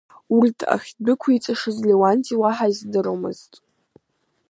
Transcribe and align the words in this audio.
Урҭ 0.37 0.59
ахьдәықәиҵашаз 0.73 1.77
Леуанти 1.87 2.39
уаҳа 2.41 2.67
издыруамызт. 2.71 3.51